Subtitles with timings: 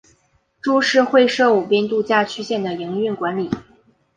[0.61, 3.51] 株式会社舞滨度假区线的营运管理。